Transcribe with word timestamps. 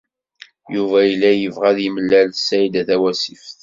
Yuba 0.73 0.99
yella 1.09 1.31
yebɣa 1.33 1.65
ad 1.71 1.77
yemlal 1.81 2.27
d 2.29 2.35
Saɛida 2.37 2.81
Tawasift. 2.87 3.55